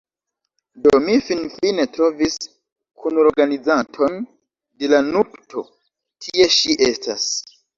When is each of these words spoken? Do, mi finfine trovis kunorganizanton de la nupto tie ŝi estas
Do, 0.85 0.93
mi 1.07 1.17
finfine 1.25 1.85
trovis 1.97 2.37
kunorganizanton 3.03 4.17
de 4.81 4.91
la 4.95 5.03
nupto 5.11 5.67
tie 6.27 6.53
ŝi 6.57 6.81
estas 6.91 7.31